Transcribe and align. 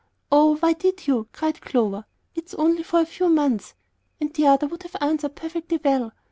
"Oh, 0.31 0.55
why 0.57 0.73
did 0.73 1.05
you?" 1.05 1.27
cried 1.31 1.61
Clover. 1.61 2.05
"It's 2.33 2.55
only 2.55 2.81
for 2.81 3.01
a 3.01 3.05
few 3.05 3.29
months, 3.29 3.75
and 4.19 4.33
the 4.33 4.47
other 4.47 4.65
would 4.65 4.81
have 4.81 4.95
answered 4.99 5.35
perfectly 5.35 5.79
well. 5.85 6.11